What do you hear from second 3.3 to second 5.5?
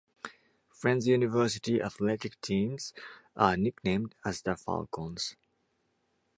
are nicknamed as the Falcons.